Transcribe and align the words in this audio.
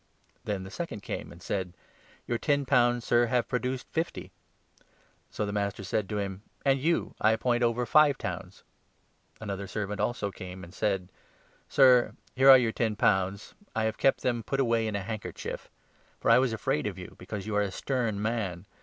When 0.45 0.63
the 0.63 0.71
second 0.71 1.03
came, 1.03 1.29
he 1.31 1.37
said 1.41 1.73
18 2.23 2.23
'Your 2.25 2.37
ten 2.39 2.65
pounds, 2.65 3.05
Sir, 3.05 3.27
have 3.27 3.47
produced 3.47 3.85
fifty.' 3.91 4.31
So 5.29 5.45
the 5.45 5.53
master 5.53 5.81
19 5.81 5.85
said 5.85 6.09
to 6.09 6.17
him 6.17 6.41
'And 6.65 6.79
you 6.79 7.13
I 7.21 7.33
appoint 7.33 7.61
over 7.61 7.85
five 7.85 8.17
towns.' 8.17 8.63
Another 9.39 9.65
20 9.65 9.71
servant 9.71 10.01
also 10.01 10.31
came 10.31 10.63
and 10.63 10.73
said' 10.73 11.09
Sir, 11.69 12.15
here 12.35 12.49
are 12.49 12.57
your 12.57 12.71
ten 12.71 12.95
pounds; 12.95 13.53
I 13.75 13.83
have 13.83 13.99
kept 13.99 14.21
them 14.21 14.41
put 14.41 14.59
away 14.59 14.87
in 14.87 14.95
a 14.95 15.03
handkerchief. 15.03 15.69
For 16.19 16.31
I 16.31 16.39
was 16.39 16.51
afraid 16.51 16.85
21 16.85 16.89
of 16.91 16.97
you, 16.97 17.15
because 17.19 17.45
you 17.45 17.55
are 17.55 17.61
a 17.61 17.69
stern 17.69 18.19
man. 18.19 18.65